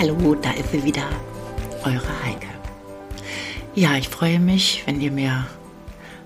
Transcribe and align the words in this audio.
Hallo, 0.00 0.36
da 0.36 0.52
ist 0.52 0.70
sie 0.70 0.84
wieder, 0.84 1.10
eure 1.82 2.24
Heike. 2.24 2.46
Ja, 3.74 3.96
ich 3.96 4.08
freue 4.08 4.38
mich, 4.38 4.84
wenn 4.86 5.00
ihr 5.00 5.10
mir 5.10 5.48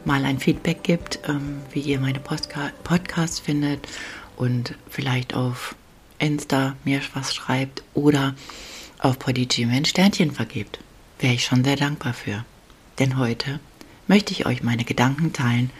mal 0.04 0.26
ein 0.26 0.38
Feedback 0.38 0.82
gibt, 0.82 1.20
ähm, 1.26 1.62
wie 1.70 1.80
ihr 1.80 1.98
meine 1.98 2.20
Postka 2.20 2.70
Podcasts 2.84 3.40
findet 3.40 3.88
und 4.36 4.74
vielleicht 4.90 5.32
auf 5.32 5.74
Insta 6.18 6.76
mir 6.84 7.00
was 7.14 7.34
schreibt 7.34 7.82
oder 7.94 8.34
auf 8.98 9.18
Podigy 9.18 9.64
mir 9.64 9.76
ein 9.76 9.86
Sternchen 9.86 10.32
vergebt. 10.32 10.78
Wäre 11.18 11.32
ich 11.32 11.46
schon 11.46 11.64
sehr 11.64 11.76
dankbar 11.76 12.12
für. 12.12 12.44
Denn 12.98 13.16
heute 13.16 13.58
möchte 14.06 14.32
ich 14.32 14.44
euch 14.44 14.62
meine 14.62 14.84
Gedanken 14.84 15.32
teilen 15.32 15.70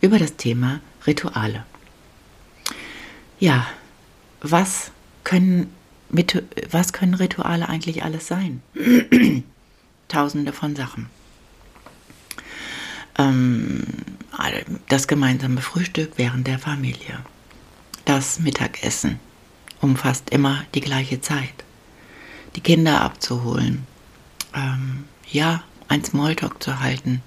über 0.00 0.18
das 0.18 0.34
Thema 0.34 0.80
Rituale. 1.06 1.64
Ja, 3.38 3.68
was 4.40 4.90
können 5.22 5.72
mit, 6.08 6.42
was 6.70 6.92
können 6.92 7.14
Rituale 7.14 7.68
eigentlich 7.68 8.04
alles 8.04 8.26
sein? 8.26 8.62
Tausende 10.08 10.52
von 10.52 10.76
Sachen. 10.76 11.06
Ähm, 13.18 13.82
das 14.88 15.08
gemeinsame 15.08 15.60
Frühstück 15.60 16.12
während 16.16 16.46
der 16.46 16.58
Familie. 16.58 17.20
Das 18.04 18.38
Mittagessen 18.38 19.18
umfasst 19.80 20.30
immer 20.30 20.64
die 20.74 20.80
gleiche 20.80 21.20
Zeit. 21.20 21.64
Die 22.54 22.60
Kinder 22.60 23.00
abzuholen. 23.00 23.86
Ähm, 24.54 25.04
ja, 25.30 25.62
ein 25.88 26.04
Smalltalk 26.04 26.62
zu 26.62 26.80
halten. 26.80 27.22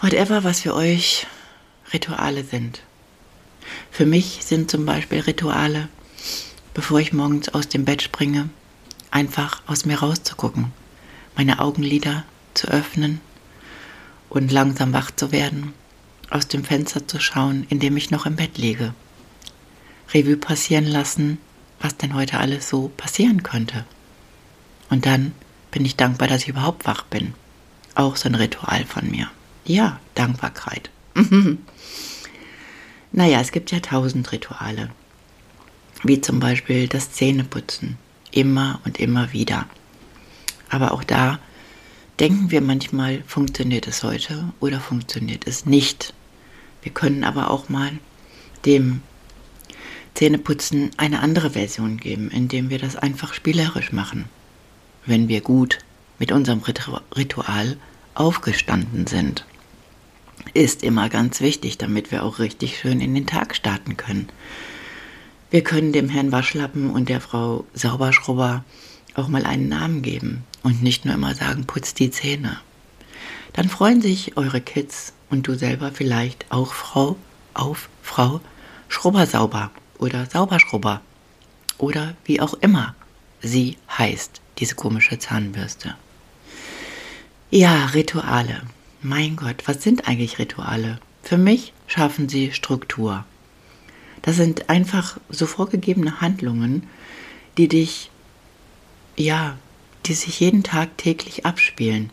Whatever, 0.00 0.44
was 0.44 0.60
für 0.60 0.74
euch 0.74 1.26
Rituale 1.92 2.44
sind. 2.44 2.82
Für 3.90 4.06
mich 4.06 4.40
sind 4.42 4.70
zum 4.70 4.84
Beispiel 4.86 5.20
Rituale 5.20 5.88
bevor 6.74 6.98
ich 7.00 7.12
morgens 7.12 7.48
aus 7.48 7.68
dem 7.68 7.84
Bett 7.84 8.02
springe, 8.02 8.50
einfach 9.10 9.62
aus 9.66 9.86
mir 9.86 10.00
rauszugucken, 10.00 10.72
meine 11.36 11.60
Augenlider 11.60 12.24
zu 12.52 12.66
öffnen 12.66 13.20
und 14.28 14.52
langsam 14.52 14.92
wach 14.92 15.12
zu 15.12 15.32
werden, 15.32 15.72
aus 16.30 16.48
dem 16.48 16.64
Fenster 16.64 17.06
zu 17.06 17.20
schauen, 17.20 17.64
in 17.70 17.78
dem 17.78 17.96
ich 17.96 18.10
noch 18.10 18.26
im 18.26 18.36
Bett 18.36 18.58
liege. 18.58 18.92
Revue 20.12 20.36
passieren 20.36 20.86
lassen, 20.86 21.38
was 21.80 21.96
denn 21.96 22.14
heute 22.14 22.38
alles 22.38 22.68
so 22.68 22.90
passieren 22.96 23.42
könnte. 23.42 23.84
Und 24.90 25.06
dann 25.06 25.32
bin 25.70 25.84
ich 25.84 25.96
dankbar, 25.96 26.28
dass 26.28 26.42
ich 26.42 26.48
überhaupt 26.48 26.86
wach 26.86 27.04
bin. 27.04 27.34
Auch 27.94 28.16
so 28.16 28.28
ein 28.28 28.34
Ritual 28.34 28.84
von 28.84 29.10
mir. 29.10 29.30
Ja, 29.64 30.00
Dankbarkeit. 30.14 30.90
naja, 33.12 33.40
es 33.40 33.52
gibt 33.52 33.70
ja 33.70 33.80
tausend 33.80 34.30
Rituale 34.32 34.90
wie 36.04 36.20
zum 36.20 36.38
Beispiel 36.40 36.86
das 36.86 37.12
Zähneputzen, 37.12 37.98
immer 38.30 38.80
und 38.84 39.00
immer 39.00 39.32
wieder. 39.32 39.66
Aber 40.68 40.92
auch 40.92 41.04
da 41.04 41.38
denken 42.20 42.50
wir 42.50 42.60
manchmal, 42.60 43.22
funktioniert 43.26 43.86
es 43.86 44.02
heute 44.02 44.52
oder 44.60 44.80
funktioniert 44.80 45.46
es 45.46 45.66
nicht. 45.66 46.14
Wir 46.82 46.92
können 46.92 47.24
aber 47.24 47.50
auch 47.50 47.68
mal 47.68 47.92
dem 48.64 49.02
Zähneputzen 50.14 50.90
eine 50.96 51.20
andere 51.20 51.50
Version 51.50 51.96
geben, 51.96 52.30
indem 52.30 52.70
wir 52.70 52.78
das 52.78 52.96
einfach 52.96 53.34
spielerisch 53.34 53.92
machen. 53.92 54.26
Wenn 55.06 55.28
wir 55.28 55.40
gut 55.40 55.78
mit 56.18 56.30
unserem 56.30 56.60
Ritual 57.16 57.76
aufgestanden 58.14 59.06
sind. 59.06 59.44
Ist 60.52 60.82
immer 60.82 61.08
ganz 61.08 61.40
wichtig, 61.40 61.78
damit 61.78 62.12
wir 62.12 62.22
auch 62.22 62.38
richtig 62.38 62.78
schön 62.78 63.00
in 63.00 63.14
den 63.14 63.26
Tag 63.26 63.56
starten 63.56 63.96
können. 63.96 64.28
Wir 65.54 65.62
können 65.62 65.92
dem 65.92 66.08
Herrn 66.08 66.32
Waschlappen 66.32 66.90
und 66.90 67.08
der 67.08 67.20
Frau 67.20 67.64
Sauberschrubber 67.74 68.64
auch 69.14 69.28
mal 69.28 69.46
einen 69.46 69.68
Namen 69.68 70.02
geben 70.02 70.42
und 70.64 70.82
nicht 70.82 71.04
nur 71.04 71.14
immer 71.14 71.36
sagen, 71.36 71.64
putz 71.64 71.94
die 71.94 72.10
Zähne. 72.10 72.58
Dann 73.52 73.68
freuen 73.68 74.02
sich 74.02 74.36
eure 74.36 74.60
Kids 74.60 75.12
und 75.30 75.46
du 75.46 75.54
selber 75.54 75.92
vielleicht 75.92 76.50
auch 76.50 76.74
Frau 76.74 77.14
auf 77.54 77.88
Frau 78.02 78.40
Schrubbersauber 78.88 79.70
oder 79.98 80.26
Sauberschrubber 80.26 81.02
oder 81.78 82.16
wie 82.24 82.40
auch 82.40 82.54
immer 82.54 82.96
sie 83.40 83.78
heißt, 83.96 84.40
diese 84.58 84.74
komische 84.74 85.20
Zahnbürste. 85.20 85.94
Ja, 87.52 87.84
Rituale. 87.94 88.62
Mein 89.02 89.36
Gott, 89.36 89.62
was 89.66 89.84
sind 89.84 90.08
eigentlich 90.08 90.40
Rituale? 90.40 90.98
Für 91.22 91.38
mich 91.38 91.72
schaffen 91.86 92.28
sie 92.28 92.50
Struktur. 92.50 93.24
Das 94.24 94.36
sind 94.36 94.70
einfach 94.70 95.18
so 95.28 95.44
vorgegebene 95.44 96.22
Handlungen, 96.22 96.86
die 97.58 97.68
dich, 97.68 98.10
ja, 99.16 99.58
die 100.06 100.14
sich 100.14 100.40
jeden 100.40 100.62
Tag 100.62 100.96
täglich 100.96 101.44
abspielen, 101.44 102.08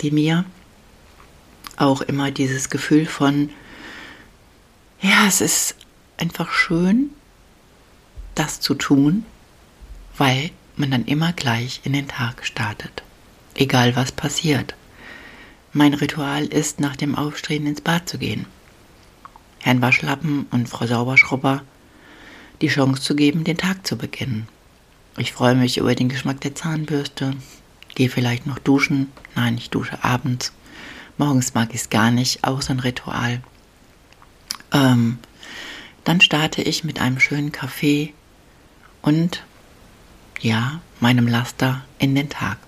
die 0.00 0.10
mir 0.10 0.46
auch 1.76 2.00
immer 2.00 2.30
dieses 2.30 2.70
Gefühl 2.70 3.04
von, 3.04 3.50
ja, 5.02 5.26
es 5.26 5.42
ist 5.42 5.76
einfach 6.16 6.50
schön, 6.50 7.10
das 8.34 8.60
zu 8.60 8.74
tun, 8.74 9.26
weil 10.16 10.50
man 10.76 10.90
dann 10.90 11.04
immer 11.04 11.34
gleich 11.34 11.82
in 11.84 11.92
den 11.92 12.08
Tag 12.08 12.46
startet, 12.46 13.02
egal 13.54 13.96
was 13.96 14.12
passiert. 14.12 14.74
Mein 15.74 15.92
Ritual 15.92 16.46
ist, 16.46 16.80
nach 16.80 16.96
dem 16.96 17.14
Aufstehen 17.14 17.66
ins 17.66 17.82
Bad 17.82 18.08
zu 18.08 18.16
gehen. 18.16 18.46
Herrn 19.64 19.80
Waschlappen 19.80 20.44
und 20.50 20.68
Frau 20.68 20.86
Sauberschrubber 20.86 21.62
die 22.60 22.68
Chance 22.68 23.00
zu 23.00 23.16
geben, 23.16 23.44
den 23.44 23.56
Tag 23.56 23.86
zu 23.86 23.96
beginnen. 23.96 24.46
Ich 25.16 25.32
freue 25.32 25.54
mich 25.54 25.78
über 25.78 25.94
den 25.94 26.10
Geschmack 26.10 26.42
der 26.42 26.54
Zahnbürste, 26.54 27.32
gehe 27.94 28.10
vielleicht 28.10 28.46
noch 28.46 28.58
duschen. 28.58 29.10
Nein, 29.34 29.56
ich 29.56 29.70
dusche 29.70 30.04
abends. 30.04 30.52
Morgens 31.16 31.54
mag 31.54 31.70
ich 31.70 31.80
es 31.80 31.88
gar 31.88 32.10
nicht, 32.10 32.44
auch 32.44 32.60
so 32.60 32.74
ein 32.74 32.80
Ritual. 32.80 33.40
Ähm, 34.70 35.18
dann 36.04 36.20
starte 36.20 36.60
ich 36.60 36.84
mit 36.84 37.00
einem 37.00 37.18
schönen 37.18 37.50
Kaffee 37.50 38.12
und 39.00 39.44
ja, 40.40 40.82
meinem 41.00 41.26
Laster 41.26 41.82
in 41.98 42.14
den 42.14 42.28
Tag. 42.28 42.58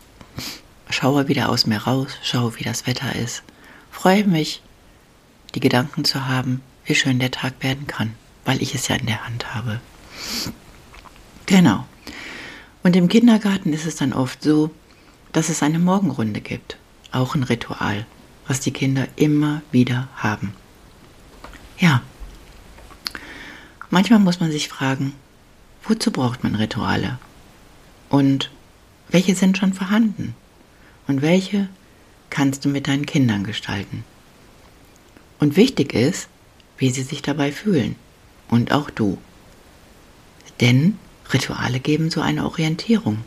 Schaue 0.89 1.28
wieder 1.28 1.51
aus 1.51 1.67
mir 1.67 1.77
raus, 1.77 2.13
schaue, 2.23 2.59
wie 2.59 2.65
das 2.65 2.87
Wetter 2.87 3.15
ist. 3.15 3.43
Freue 3.91 4.25
mich, 4.25 4.63
die 5.55 5.61
Gedanken 5.61 6.07
zu 6.07 6.27
haben, 6.27 6.63
wie 6.87 6.95
schön 6.95 7.19
der 7.19 7.31
Tag 7.31 7.63
werden 7.63 7.87
kann, 7.87 8.15
weil 8.45 8.63
ich 8.63 8.75
es 8.75 8.89
ja 8.89 8.97
in 8.97 9.07
der 9.07 9.27
Hand 9.27 9.55
habe. 9.55 9.81
Genau. 11.47 11.87
Und 12.83 12.97
im 12.97 13.09
Kindergarten 13.09 13.73
ist 13.73 13.87
es 13.87 13.97
dann 13.97 14.13
oft 14.13 14.43
so, 14.43 14.71
dass 15.33 15.49
es 15.49 15.63
eine 15.63 15.79
Morgenrunde 15.79 16.41
gibt. 16.41 16.77
Auch 17.13 17.35
ein 17.35 17.43
Ritual, 17.43 18.07
was 18.47 18.61
die 18.61 18.71
Kinder 18.71 19.09
immer 19.17 19.63
wieder 19.73 20.09
haben. 20.17 20.55
Ja. 21.79 22.03
Manchmal 23.91 24.19
muss 24.19 24.41
man 24.41 24.51
sich 24.51 24.69
fragen, 24.69 25.15
wozu 25.84 26.10
braucht 26.10 26.43
man 26.43 26.55
Rituale? 26.55 27.19
Und 28.09 28.51
welche 29.09 29.34
sind 29.34 29.59
schon 29.59 29.72
vorhanden? 29.72 30.34
Und 31.07 31.22
welche 31.22 31.69
kannst 32.31 32.65
du 32.65 32.69
mit 32.69 32.89
deinen 32.89 33.07
Kindern 33.07 33.45
gestalten? 33.45 34.05
Und 35.39 35.57
wichtig 35.57 35.93
ist, 35.93 36.28
wie 36.78 36.91
sie 36.91 37.03
sich 37.03 37.23
dabei 37.23 37.53
fühlen. 37.53 37.97
Und 38.49 38.73
auch 38.73 38.91
du. 38.91 39.19
Denn 40.61 40.99
Rituale 41.33 41.81
geben 41.81 42.11
so 42.11 42.21
eine 42.21 42.45
Orientierung. 42.45 43.25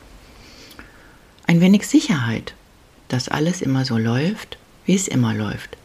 Ein 1.46 1.62
wenig 1.62 1.88
Sicherheit, 1.88 2.54
dass 3.08 3.28
alles 3.28 3.62
immer 3.62 3.86
so 3.86 3.98
läuft, 3.98 4.58
wie 4.86 4.96
es 4.96 5.08
immer 5.08 5.34
läuft, 5.34 5.78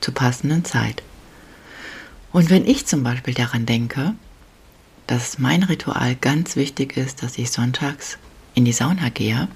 zur 0.00 0.14
passenden 0.14 0.64
Zeit. 0.64 1.02
Und 2.32 2.50
wenn 2.50 2.66
ich 2.66 2.86
zum 2.86 3.02
Beispiel 3.02 3.34
daran 3.34 3.66
denke, 3.66 4.14
dass 5.06 5.38
mein 5.38 5.62
Ritual 5.62 6.16
ganz 6.16 6.56
wichtig 6.56 6.96
ist, 6.96 7.22
dass 7.22 7.38
ich 7.38 7.50
sonntags 7.50 8.18
in 8.54 8.64
die 8.64 8.72
Sauna 8.72 9.08
gehe, 9.08 9.48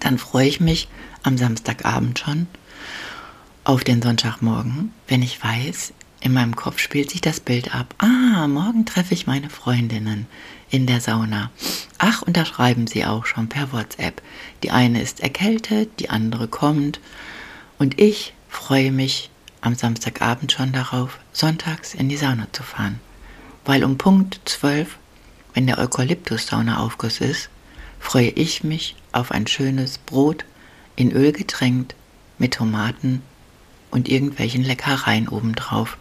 dann 0.00 0.18
freue 0.18 0.48
ich 0.48 0.60
mich 0.60 0.88
am 1.22 1.38
Samstagabend 1.38 2.18
schon 2.18 2.46
auf 3.64 3.84
den 3.84 4.00
Sonntagmorgen, 4.00 4.92
wenn 5.08 5.22
ich 5.22 5.42
weiß, 5.42 5.92
in 6.26 6.32
meinem 6.32 6.56
Kopf 6.56 6.80
spielt 6.80 7.10
sich 7.10 7.20
das 7.20 7.38
Bild 7.38 7.72
ab. 7.72 7.94
Ah, 7.98 8.48
morgen 8.48 8.84
treffe 8.84 9.14
ich 9.14 9.28
meine 9.28 9.48
Freundinnen 9.48 10.26
in 10.70 10.88
der 10.88 11.00
Sauna. 11.00 11.52
Ach, 11.98 12.22
und 12.22 12.36
da 12.36 12.44
schreiben 12.44 12.88
sie 12.88 13.04
auch 13.04 13.26
schon 13.26 13.48
per 13.48 13.72
WhatsApp. 13.72 14.20
Die 14.64 14.72
eine 14.72 15.00
ist 15.00 15.20
erkältet, 15.20 16.00
die 16.00 16.10
andere 16.10 16.48
kommt. 16.48 16.98
Und 17.78 18.00
ich 18.00 18.34
freue 18.48 18.90
mich 18.90 19.30
am 19.60 19.76
Samstagabend 19.76 20.50
schon 20.50 20.72
darauf, 20.72 21.20
sonntags 21.32 21.94
in 21.94 22.08
die 22.08 22.16
Sauna 22.16 22.48
zu 22.50 22.64
fahren. 22.64 22.98
Weil 23.64 23.84
um 23.84 23.96
Punkt 23.96 24.40
12, 24.46 24.98
wenn 25.54 25.68
der 25.68 25.78
Eukalyptus-Saunaaufguss 25.78 27.20
ist, 27.20 27.50
freue 28.00 28.30
ich 28.30 28.64
mich 28.64 28.96
auf 29.12 29.30
ein 29.30 29.46
schönes 29.46 29.98
Brot 29.98 30.44
in 30.96 31.12
Öl 31.12 31.30
getränkt 31.30 31.94
mit 32.36 32.54
Tomaten 32.54 33.22
und 33.92 34.08
irgendwelchen 34.08 34.64
Leckereien 34.64 35.28
obendrauf. 35.28 35.96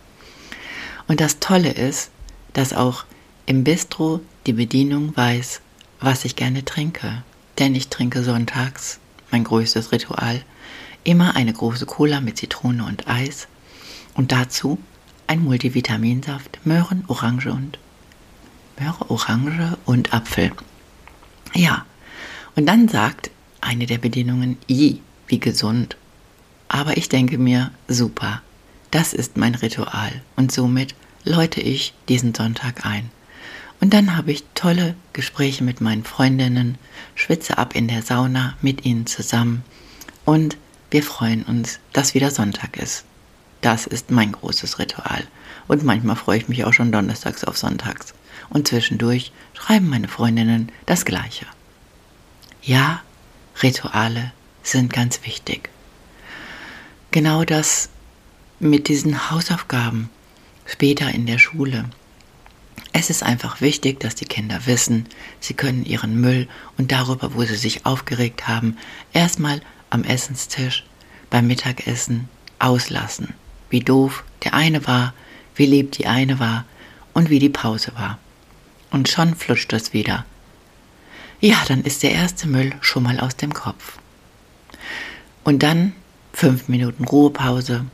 Und 1.07 1.21
das 1.21 1.39
Tolle 1.39 1.71
ist, 1.71 2.09
dass 2.53 2.73
auch 2.73 3.05
im 3.45 3.63
Bistro 3.63 4.21
die 4.47 4.53
Bedienung 4.53 5.15
weiß, 5.15 5.61
was 5.99 6.25
ich 6.25 6.35
gerne 6.35 6.65
trinke. 6.65 7.23
Denn 7.59 7.75
ich 7.75 7.89
trinke 7.89 8.23
sonntags, 8.23 8.99
mein 9.31 9.43
größtes 9.43 9.91
Ritual, 9.91 10.41
immer 11.03 11.35
eine 11.35 11.53
große 11.53 11.85
Cola 11.85 12.21
mit 12.21 12.37
Zitrone 12.37 12.83
und 12.85 13.07
Eis 13.07 13.47
und 14.15 14.31
dazu 14.31 14.79
ein 15.27 15.43
Multivitaminsaft, 15.43 16.59
Möhren, 16.65 17.03
Orange 17.07 17.51
und 17.51 17.79
Möhre, 18.79 19.09
Orange 19.09 19.77
und 19.85 20.13
Apfel. 20.13 20.51
Ja, 21.53 21.85
und 22.55 22.65
dann 22.65 22.87
sagt 22.87 23.31
eine 23.61 23.85
der 23.85 23.97
Bedienungen, 23.97 24.57
i, 24.69 25.01
wie 25.27 25.39
gesund. 25.39 25.97
Aber 26.67 26.97
ich 26.97 27.09
denke 27.09 27.37
mir, 27.37 27.71
super, 27.87 28.41
das 28.95 29.11
ist 29.11 29.35
mein 29.35 29.55
Ritual 29.55 30.21
und 30.37 30.53
somit 30.53 30.95
läute 31.25 31.59
ich 31.59 31.93
diesen 32.07 32.33
Sonntag 32.33 32.85
ein. 32.85 33.11
Und 33.81 33.93
dann 33.93 34.15
habe 34.15 34.31
ich 34.31 34.45
tolle 34.55 34.95
Gespräche 35.11 35.65
mit 35.65 35.81
meinen 35.81 36.05
Freundinnen, 36.05 36.77
schwitze 37.13 37.57
ab 37.57 37.75
in 37.75 37.89
der 37.89 38.03
Sauna 38.03 38.55
mit 38.61 38.85
ihnen 38.85 39.05
zusammen 39.05 39.65
und 40.23 40.55
wir 40.91 41.03
freuen 41.03 41.43
uns, 41.43 41.79
dass 41.91 42.13
wieder 42.13 42.31
Sonntag 42.31 42.77
ist. 42.77 43.03
Das 43.59 43.85
ist 43.85 44.11
mein 44.11 44.31
großes 44.31 44.79
Ritual. 44.79 45.25
Und 45.67 45.83
manchmal 45.83 46.15
freue 46.15 46.37
ich 46.37 46.47
mich 46.47 46.63
auch 46.63 46.71
schon 46.71 46.93
donnerstags 46.93 47.43
auf 47.43 47.57
sonntags. 47.57 48.13
Und 48.49 48.69
zwischendurch 48.69 49.33
schreiben 49.55 49.89
meine 49.89 50.07
Freundinnen 50.07 50.71
das 50.85 51.03
Gleiche. 51.03 51.47
Ja, 52.61 53.01
Rituale 53.61 54.31
sind 54.63 54.93
ganz 54.93 55.25
wichtig. 55.25 55.69
Genau 57.11 57.43
das 57.43 57.89
mit 58.59 58.87
diesen 58.87 59.31
Hausaufgaben 59.31 60.09
später 60.65 61.09
in 61.11 61.25
der 61.25 61.37
Schule. 61.37 61.85
Es 62.93 63.09
ist 63.09 63.23
einfach 63.23 63.61
wichtig, 63.61 63.99
dass 63.99 64.15
die 64.15 64.25
Kinder 64.25 64.65
wissen, 64.65 65.07
sie 65.39 65.53
können 65.53 65.85
ihren 65.85 66.19
Müll 66.19 66.47
und 66.77 66.91
darüber, 66.91 67.35
wo 67.35 67.43
sie 67.43 67.55
sich 67.55 67.85
aufgeregt 67.85 68.47
haben, 68.47 68.77
erstmal 69.13 69.61
am 69.89 70.03
Essenstisch 70.03 70.85
beim 71.29 71.47
Mittagessen 71.47 72.29
auslassen. 72.59 73.33
Wie 73.69 73.81
doof 73.81 74.23
der 74.43 74.53
eine 74.53 74.87
war, 74.87 75.13
wie 75.55 75.65
lieb 75.65 75.91
die 75.91 76.07
eine 76.07 76.39
war 76.39 76.65
und 77.13 77.29
wie 77.29 77.39
die 77.39 77.49
Pause 77.49 77.91
war. 77.95 78.17
Und 78.91 79.09
schon 79.09 79.35
flutscht 79.35 79.73
es 79.73 79.93
wieder. 79.93 80.25
Ja, 81.41 81.61
dann 81.67 81.83
ist 81.83 82.03
der 82.03 82.11
erste 82.11 82.47
Müll 82.47 82.73
schon 82.79 83.03
mal 83.03 83.19
aus 83.19 83.35
dem 83.35 83.53
Kopf. 83.53 83.97
Und 85.43 85.63
dann 85.63 85.93
fünf 86.33 86.67
Minuten 86.69 87.03
Ruhepause, 87.05 87.85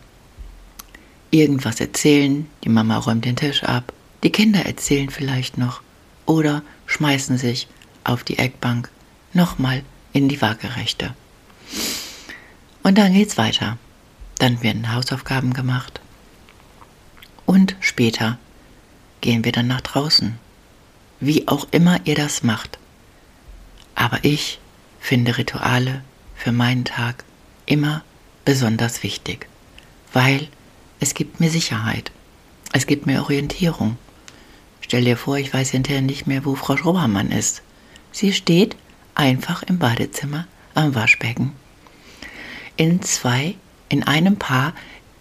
irgendwas 1.32 1.80
erzählen, 1.80 2.48
die 2.64 2.70
Mama 2.70 2.98
räumt 2.98 3.26
den 3.26 3.36
Tisch 3.36 3.64
ab, 3.64 3.94
die 4.24 4.32
Kinder 4.32 4.66
erzählen 4.66 5.10
vielleicht 5.10 5.58
noch 5.58 5.82
oder 6.26 6.62
schmeißen 6.86 7.38
sich 7.38 7.68
auf 8.04 8.24
die 8.24 8.38
Eckbank 8.38 8.90
nochmal 9.34 9.84
in 10.14 10.30
die 10.30 10.42
Waagerechte. 10.42 11.14
Und 12.84 12.98
dann 12.98 13.14
geht's 13.14 13.38
weiter. 13.38 13.78
Dann 14.40 14.62
werden 14.64 14.94
Hausaufgaben 14.94 15.54
gemacht. 15.54 16.02
Und 17.46 17.76
später 17.80 18.38
gehen 19.22 19.46
wir 19.46 19.52
dann 19.52 19.68
nach 19.68 19.82
draußen. 19.82 20.38
Wie 21.20 21.48
auch 21.48 21.68
immer 21.72 22.00
ihr 22.06 22.16
das 22.16 22.44
macht. 22.44 22.80
Aber 23.94 24.20
ich 24.24 24.60
finde 25.00 25.38
Rituale 25.38 26.04
für 26.36 26.52
meinen 26.52 26.86
Tag 26.86 27.24
immer 27.66 28.04
besonders 28.46 29.04
wichtig, 29.04 29.48
weil 30.14 30.48
es 31.02 31.16
gibt 31.16 31.40
mir 31.40 31.50
Sicherheit. 31.50 32.12
Es 32.72 32.86
gibt 32.86 33.08
mir 33.08 33.24
Orientierung. 33.24 33.98
Stell 34.82 35.04
dir 35.04 35.18
vor, 35.18 35.38
ich 35.38 35.52
weiß 35.52 35.72
hinterher 35.72 36.02
nicht 36.02 36.28
mehr, 36.28 36.46
wo 36.46 36.56
Frau 36.56 36.78
Schrobermann 36.78 37.32
ist. 37.32 37.64
Sie 38.12 38.32
steht 38.32 38.76
einfach 39.16 39.64
im 39.64 39.80
Badezimmer 39.80 40.46
am 40.76 40.94
Waschbecken. 40.94 41.54
In 42.78 43.02
zwei, 43.02 43.56
in 43.90 44.04
einem 44.04 44.38
Paar 44.38 44.74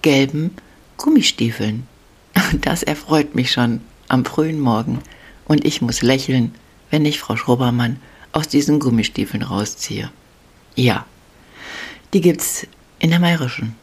gelben 0.02 0.54
Gummistiefeln. 0.96 1.88
Das 2.60 2.82
erfreut 2.82 3.34
mich 3.34 3.50
schon 3.50 3.80
am 4.08 4.24
frühen 4.24 4.60
Morgen. 4.60 5.00
Und 5.46 5.64
ich 5.64 5.80
muss 5.80 6.02
lächeln, 6.02 6.54
wenn 6.90 7.06
ich 7.06 7.20
Frau 7.20 7.36
Schrobermann 7.36 8.00
aus 8.32 8.48
diesen 8.48 8.80
Gummistiefeln 8.80 9.42
rausziehe. 9.42 10.10
Ja, 10.74 11.06
die 12.12 12.20
gibt's 12.20 12.66
in 12.98 13.10
der 13.10 13.18
Mayrischen 13.18 13.76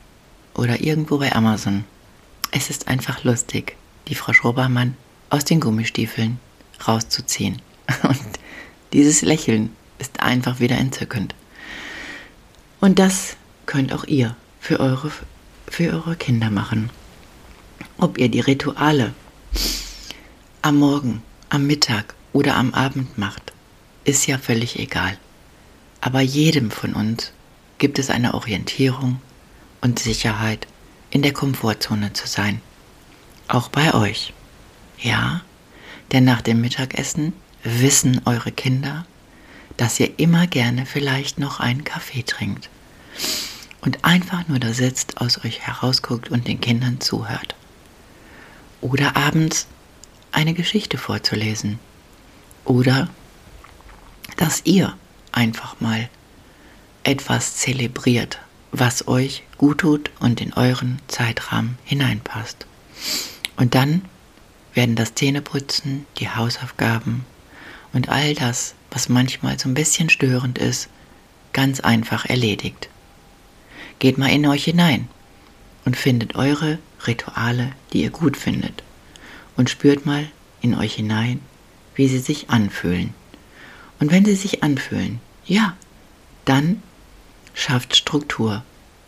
oder 0.57 0.81
irgendwo 0.81 1.17
bei 1.19 1.33
Amazon. 1.33 1.85
Es 2.51 2.69
ist 2.69 2.89
einfach 2.89 3.23
lustig, 3.23 3.77
die 4.07 4.15
Frau 4.15 4.33
Schrobermann 4.33 4.97
aus 5.29 5.45
den 5.45 5.61
Gummistiefeln 5.61 6.39
rauszuziehen. 6.85 7.61
Und 8.03 8.19
dieses 8.91 9.21
Lächeln 9.21 9.69
ist 9.99 10.19
einfach 10.19 10.59
wieder 10.59 10.77
entzückend. 10.77 11.35
Und 12.81 12.99
das 12.99 13.37
könnt 13.65 13.93
auch 13.93 14.05
ihr 14.05 14.35
für 14.59 14.79
eure, 14.79 15.11
für 15.67 15.93
eure 15.93 16.15
Kinder 16.15 16.49
machen. 16.49 16.89
Ob 17.97 18.17
ihr 18.17 18.29
die 18.29 18.39
Rituale 18.39 19.13
am 20.61 20.77
Morgen, 20.77 21.21
am 21.49 21.65
Mittag 21.65 22.15
oder 22.33 22.55
am 22.55 22.73
Abend 22.73 23.17
macht, 23.17 23.53
ist 24.03 24.27
ja 24.27 24.37
völlig 24.37 24.79
egal. 24.79 25.17
Aber 26.01 26.21
jedem 26.21 26.71
von 26.71 26.93
uns 26.93 27.31
gibt 27.77 27.99
es 27.99 28.09
eine 28.09 28.33
Orientierung 28.33 29.19
und 29.87 29.99
Sicherheit, 29.99 30.67
in 31.11 31.21
der 31.21 31.31
Komfortzone 31.31 32.11
zu 32.11 32.27
sein. 32.27 32.61
Auch 33.47 33.69
bei 33.69 33.93
euch. 33.93 34.33
Ja, 34.99 35.41
denn 36.11 36.25
nach 36.25 36.41
dem 36.41 36.59
Mittagessen 36.59 37.31
wissen 37.63 38.21
eure 38.25 38.51
Kinder, 38.51 39.05
dass 39.77 39.97
ihr 40.01 40.19
immer 40.19 40.45
gerne 40.45 40.85
vielleicht 40.85 41.39
noch 41.39 41.61
einen 41.61 41.85
Kaffee 41.85 42.23
trinkt 42.23 42.69
und 43.79 44.03
einfach 44.03 44.49
nur 44.49 44.59
da 44.59 44.73
sitzt, 44.73 45.21
aus 45.21 45.45
euch 45.45 45.61
herausguckt 45.61 46.29
und 46.29 46.49
den 46.49 46.59
Kindern 46.59 46.99
zuhört. 46.99 47.55
Oder 48.81 49.15
abends 49.15 49.67
eine 50.33 50.53
Geschichte 50.53 50.97
vorzulesen. 50.97 51.79
Oder 52.65 53.07
dass 54.35 54.63
ihr 54.65 54.97
einfach 55.31 55.79
mal 55.79 56.09
etwas 57.05 57.55
zelebriert, 57.55 58.39
was 58.79 59.07
euch 59.07 59.43
gut 59.57 59.79
tut 59.79 60.11
und 60.19 60.41
in 60.41 60.53
euren 60.53 60.99
Zeitrahmen 61.07 61.77
hineinpasst. 61.83 62.65
Und 63.55 63.75
dann 63.75 64.03
werden 64.73 64.95
das 64.95 65.15
Zähneputzen, 65.15 66.05
die 66.17 66.29
Hausaufgaben 66.29 67.25
und 67.93 68.09
all 68.09 68.35
das, 68.35 68.75
was 68.91 69.09
manchmal 69.09 69.57
so 69.57 69.67
ein 69.69 69.73
bisschen 69.73 70.09
störend 70.09 70.57
ist, 70.57 70.89
ganz 71.53 71.79
einfach 71.79 72.25
erledigt. 72.25 72.89
Geht 73.99 74.17
mal 74.17 74.29
in 74.29 74.45
euch 74.45 74.65
hinein 74.65 75.07
und 75.85 75.97
findet 75.97 76.35
eure 76.35 76.77
Rituale, 77.07 77.71
die 77.93 78.03
ihr 78.03 78.11
gut 78.11 78.37
findet. 78.37 78.83
Und 79.55 79.69
spürt 79.69 80.05
mal 80.05 80.27
in 80.61 80.75
euch 80.75 80.95
hinein, 80.95 81.39
wie 81.95 82.07
sie 82.07 82.19
sich 82.19 82.49
anfühlen. 82.49 83.15
Und 83.99 84.11
wenn 84.11 84.23
sie 84.23 84.35
sich 84.35 84.61
anfühlen, 84.63 85.19
ja, 85.45 85.75
dann 86.45 86.83
schafft 87.57 87.95
Struktur. 87.95 88.63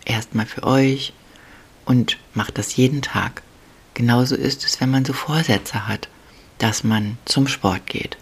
Erstmal 0.05 0.47
für 0.47 0.63
euch 0.63 1.13
und 1.85 2.17
macht 2.33 2.57
das 2.57 2.75
jeden 2.75 3.01
Tag. 3.01 3.43
Genauso 3.93 4.35
ist 4.35 4.65
es, 4.65 4.81
wenn 4.81 4.89
man 4.89 5.05
so 5.05 5.13
Vorsätze 5.13 5.87
hat, 5.87 6.09
dass 6.57 6.83
man 6.83 7.17
zum 7.25 7.47
Sport 7.47 7.85
geht. 7.85 8.17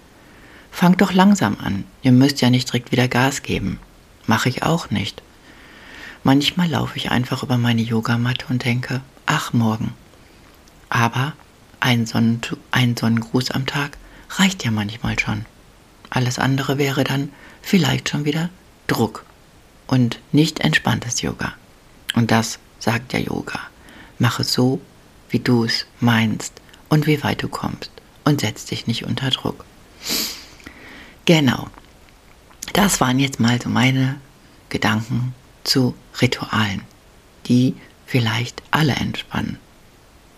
Fangt 0.69 1.01
doch 1.01 1.13
langsam 1.13 1.57
an. 1.59 1.85
Ihr 2.03 2.11
müsst 2.11 2.41
ja 2.41 2.49
nicht 2.49 2.67
direkt 2.67 2.91
wieder 2.91 3.07
Gas 3.07 3.41
geben. 3.41 3.79
Mache 4.27 4.49
ich 4.49 4.63
auch 4.63 4.89
nicht. 4.89 5.23
Manchmal 6.23 6.69
laufe 6.69 6.97
ich 6.97 7.09
einfach 7.09 7.41
über 7.41 7.57
meine 7.57 7.81
Yogamatte 7.81 8.47
und 8.49 8.65
denke, 8.65 9.01
ach 9.25 9.53
morgen. 9.53 9.93
Aber 10.89 11.33
ein, 11.79 12.05
Sonnen 12.05 12.41
ein 12.71 12.97
Sonnengruß 12.97 13.51
am 13.51 13.65
Tag 13.65 13.97
reicht 14.31 14.65
ja 14.65 14.71
manchmal 14.71 15.17
schon. 15.17 15.45
Alles 16.09 16.37
andere 16.37 16.77
wäre 16.77 17.05
dann 17.05 17.31
vielleicht 17.61 18.09
schon 18.09 18.25
wieder 18.25 18.49
Druck 18.87 19.25
und 19.87 20.19
nicht 20.31 20.59
entspanntes 20.59 21.21
Yoga. 21.21 21.53
Und 22.15 22.31
das 22.31 22.59
sagt 22.79 23.13
ja 23.13 23.19
Yoga. 23.19 23.59
Mache 24.19 24.43
so, 24.43 24.81
wie 25.29 25.39
du 25.39 25.65
es 25.65 25.85
meinst 25.99 26.53
und 26.89 27.07
wie 27.07 27.23
weit 27.23 27.43
du 27.43 27.47
kommst 27.47 27.91
und 28.23 28.41
setz 28.41 28.65
dich 28.65 28.87
nicht 28.87 29.05
unter 29.05 29.29
Druck. 29.29 29.65
Genau. 31.25 31.67
Das 32.73 33.01
waren 33.01 33.19
jetzt 33.19 33.39
mal 33.39 33.61
so 33.61 33.69
meine 33.69 34.19
Gedanken 34.69 35.33
zu 35.63 35.95
Ritualen, 36.21 36.81
die 37.45 37.75
vielleicht 38.05 38.63
alle 38.71 38.93
entspannen. 38.95 39.57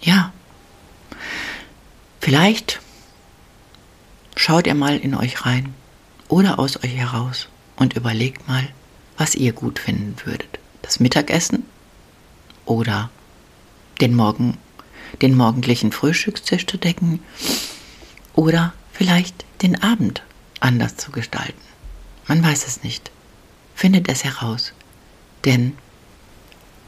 Ja. 0.01 0.33
Vielleicht 2.19 2.79
schaut 4.35 4.67
ihr 4.67 4.75
mal 4.75 4.97
in 4.97 5.15
euch 5.15 5.45
rein 5.45 5.73
oder 6.27 6.59
aus 6.59 6.77
euch 6.77 6.95
heraus 6.95 7.47
und 7.75 7.95
überlegt 7.95 8.47
mal, 8.47 8.67
was 9.19 9.35
ihr 9.35 9.51
gut 9.51 9.77
finden 9.77 10.15
würdet. 10.25 10.59
Das 10.81 10.99
Mittagessen 10.99 11.65
oder 12.65 13.11
den 13.99 14.15
Morgen, 14.15 14.57
den 15.21 15.35
morgendlichen 15.35 15.91
Frühstückstisch 15.91 16.65
zu 16.65 16.77
decken 16.77 17.19
oder 18.33 18.73
vielleicht 18.93 19.45
den 19.61 19.83
Abend 19.83 20.23
anders 20.61 20.95
zu 20.95 21.11
gestalten. 21.11 21.61
Man 22.27 22.41
weiß 22.41 22.65
es 22.65 22.81
nicht. 22.81 23.11
Findet 23.75 24.07
es 24.07 24.23
heraus. 24.23 24.71
Denn 25.43 25.75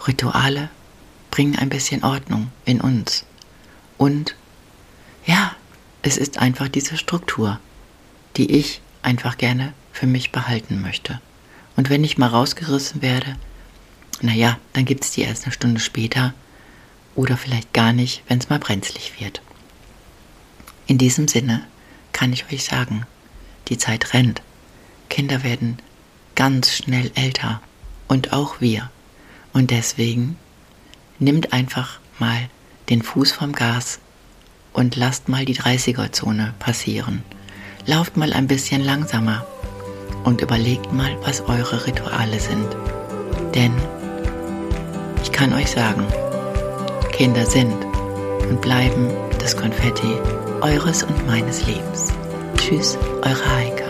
Rituale 0.08 0.70
bringen 1.32 1.58
ein 1.58 1.70
bisschen 1.70 2.04
Ordnung 2.04 2.52
in 2.64 2.80
uns. 2.80 3.26
Und 3.98 4.36
ja, 5.26 5.56
es 6.02 6.18
ist 6.18 6.38
einfach 6.38 6.70
diese 6.70 6.98
Struktur, 6.98 7.60
die 8.38 8.52
ich 8.52 8.82
einfach 9.02 9.38
gerne 9.38 9.74
für 9.92 10.08
mich 10.08 10.32
behalten 10.32 10.82
möchte. 10.82 11.20
Und 11.82 11.90
wenn 11.90 12.04
ich 12.04 12.20
mal 12.20 12.28
rausgerissen 12.28 13.02
werde, 13.02 13.36
naja, 14.22 14.60
dann 14.74 14.86
gibt 14.86 15.04
es 15.04 15.10
die 15.10 15.22
erst 15.22 15.46
eine 15.46 15.52
Stunde 15.52 15.80
später 15.80 16.36
oder 17.16 17.38
vielleicht 17.38 17.74
gar 17.74 17.92
nicht, 17.92 18.22
wenn 18.28 18.38
es 18.38 18.50
mal 18.50 18.60
brenzlig 18.60 19.20
wird. 19.20 19.42
In 20.86 21.00
diesem 21.00 21.28
Sinne 21.28 21.66
kann 22.14 22.34
ich 22.34 22.46
euch 22.54 22.66
sagen, 22.66 23.08
die 23.68 23.80
Zeit 23.80 24.14
rennt. 24.14 24.44
Kinder 25.10 25.44
werden 25.44 25.80
ganz 26.36 26.72
schnell 26.72 27.10
älter 27.16 27.64
und 28.08 28.32
auch 28.32 28.62
wir. 28.62 28.92
Und 29.52 29.72
deswegen 29.72 30.38
nimmt 31.18 31.52
einfach 31.52 32.00
mal 32.20 32.48
den 32.90 33.02
Fuß 33.02 33.32
vom 33.32 33.54
Gas 33.54 33.98
und 34.72 34.96
lasst 34.98 35.30
mal 35.30 35.46
die 35.46 35.58
30er-Zone 35.58 36.54
passieren. 36.60 37.24
Lauft 37.88 38.18
mal 38.18 38.34
ein 38.34 38.46
bisschen 38.46 38.84
langsamer 38.84 39.48
und 40.24 40.42
überlegt 40.42 40.92
mal, 40.94 41.18
was 41.24 41.42
eure 41.42 41.86
Rituale 41.86 42.40
sind. 42.40 42.68
Denn 43.56 43.74
ich 45.24 45.32
kann 45.32 45.54
euch 45.54 45.72
sagen, 45.72 46.06
Kinder 47.12 47.46
sind 47.46 47.76
und 48.50 48.62
bleiben 48.62 49.10
das 49.40 49.56
Konfetti 49.56 50.14
eures 50.62 51.04
und 51.04 51.28
meines 51.28 51.66
Lebens. 51.66 52.14
Tschüss, 52.58 52.98
eure 53.24 53.56
Heike. 53.56 53.81